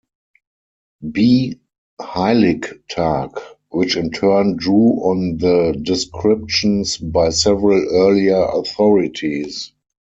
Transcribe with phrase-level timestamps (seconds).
[1.11, 1.59] B.
[2.01, 9.71] Heiligtag, which in turn drew on the descriptions by several earlier authorities.